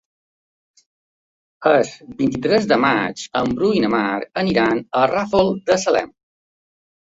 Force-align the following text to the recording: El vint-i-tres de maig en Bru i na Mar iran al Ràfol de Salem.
El 1.71 1.83
vint-i-tres 2.21 2.65
de 2.71 2.79
maig 2.85 3.27
en 3.43 3.53
Bru 3.59 3.69
i 3.81 3.85
na 3.85 3.93
Mar 3.97 4.47
iran 4.55 4.83
al 5.03 5.07
Ràfol 5.13 5.53
de 5.69 5.79
Salem. 5.85 6.11